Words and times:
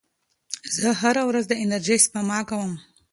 زه 0.79 0.89
هره 1.01 1.23
ورځ 1.29 1.43
د 1.47 1.53
انرژۍ 1.63 1.97
سپما 2.05 2.39
کوم. 2.49 2.71